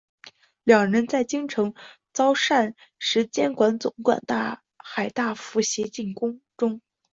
[0.63, 1.75] 两人在京城
[2.11, 4.19] 遭尚膳监总管
[4.77, 6.81] 海大富擒进宫中。